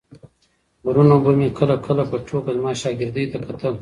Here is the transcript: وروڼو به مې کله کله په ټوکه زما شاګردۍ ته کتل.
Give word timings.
وروڼو 0.85 1.17
به 1.23 1.31
مې 1.39 1.47
کله 1.57 1.75
کله 1.85 2.03
په 2.11 2.17
ټوکه 2.27 2.51
زما 2.57 2.71
شاګردۍ 2.81 3.25
ته 3.31 3.37
کتل. 3.45 3.69